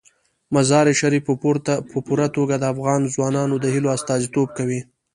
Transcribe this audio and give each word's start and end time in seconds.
مزارشریف 0.53 1.23
په 1.91 1.99
پوره 2.05 2.27
توګه 2.35 2.55
د 2.57 2.63
افغان 2.73 3.01
ځوانانو 3.13 3.55
د 3.59 3.65
هیلو 3.73 3.89
استازیتوب 3.97 4.47
کوي. 4.57 4.81